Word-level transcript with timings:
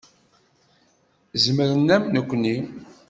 Zemren 1.43 1.87
am 1.95 2.03
nekni. 2.13 2.55